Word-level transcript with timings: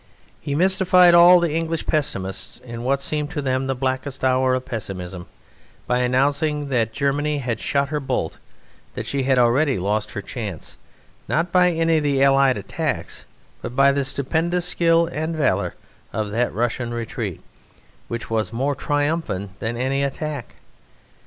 He 0.39 0.55
mystified 0.55 1.13
all 1.13 1.39
the 1.39 1.53
English 1.53 1.85
pessimists, 1.85 2.57
in 2.63 2.81
what 2.81 3.01
seemed 3.03 3.29
to 3.33 3.39
them 3.43 3.67
the 3.67 3.75
blackest 3.75 4.23
hour 4.23 4.55
of 4.55 4.65
pessimism, 4.65 5.27
by 5.85 5.99
announcing 5.99 6.69
that 6.69 6.91
Germany 6.91 7.37
had 7.37 7.59
"shot 7.59 7.89
her 7.89 7.99
bolt"; 7.99 8.39
that 8.95 9.05
she 9.05 9.21
had 9.21 9.37
already 9.37 9.77
lost 9.77 10.13
her 10.13 10.21
chance, 10.23 10.75
not 11.27 11.51
by 11.51 11.69
any 11.69 11.97
of 11.97 12.03
the 12.03 12.23
Allied 12.23 12.57
attacks, 12.57 13.27
but 13.61 13.75
by 13.75 13.91
the 13.91 14.03
stupendous 14.03 14.65
skill 14.67 15.05
and 15.13 15.35
valour 15.35 15.75
of 16.11 16.31
that 16.31 16.51
Russian 16.51 16.91
retreat, 16.91 17.39
which 18.07 18.27
was 18.27 18.51
more 18.51 18.73
triumphant 18.73 19.59
than 19.59 19.77
any 19.77 20.03
attack. 20.03 20.55